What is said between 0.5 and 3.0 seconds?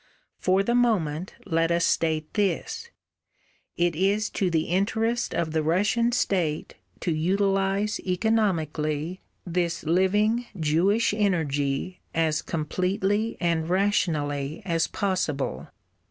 the moment let us state this: